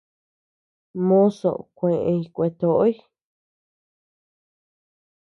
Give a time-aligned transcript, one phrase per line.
[1.07, 2.93] Mozo kueʼeñ kueatoʼoy.